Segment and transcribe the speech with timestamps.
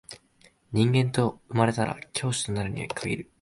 [0.71, 3.29] 人間と生まれたら教師となるに限る